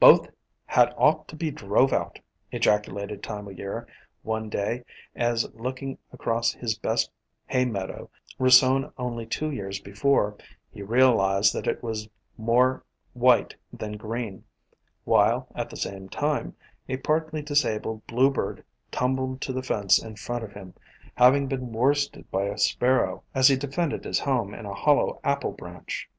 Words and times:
"Both 0.00 0.28
had 0.66 0.92
ought 0.98 1.28
to 1.28 1.34
be 1.36 1.50
drove 1.50 1.94
out!" 1.94 2.20
ejaculated 2.52 3.22
Time 3.22 3.46
o' 3.48 3.50
Year 3.50 3.88
one 4.22 4.50
day 4.50 4.84
as, 5.16 5.48
looking 5.54 5.96
across 6.12 6.52
his 6.52 6.76
best 6.76 7.10
hay 7.46 7.64
meadow, 7.64 8.10
resown 8.38 8.92
only 8.98 9.24
two 9.24 9.50
years 9.50 9.80
before, 9.80 10.36
he 10.70 10.82
realized 10.82 11.54
that 11.54 11.66
it 11.66 11.82
was 11.82 12.06
more 12.36 12.84
white 13.14 13.56
than 13.72 13.96
green, 13.96 14.44
while, 15.04 15.48
at 15.54 15.70
the 15.70 15.76
same 15.78 16.10
time, 16.10 16.54
a 16.86 16.98
partly 16.98 17.40
disabled 17.40 18.06
bluebird 18.06 18.62
tumbled 18.90 19.40
to 19.40 19.54
the 19.54 19.62
fence 19.62 19.98
in 20.04 20.16
front 20.16 20.44
of 20.44 20.52
him, 20.52 20.74
having 21.14 21.46
been 21.46 21.72
worsted 21.72 22.30
by 22.30 22.42
a 22.44 22.58
sparrow 22.58 23.22
as 23.34 23.48
he 23.48 23.56
defended 23.56 24.04
his 24.04 24.18
home 24.18 24.52
in 24.52 24.66
a 24.66 24.74
hollow 24.74 25.18
apple 25.24 25.52
branch. 25.52 26.10